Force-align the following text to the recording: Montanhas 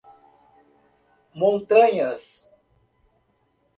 Montanhas 1.37 2.55